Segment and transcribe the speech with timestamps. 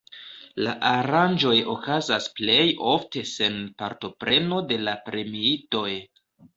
[0.67, 2.65] La aranĝoj okazas plej
[2.95, 5.89] ofte sen partopreno de la premiitoj.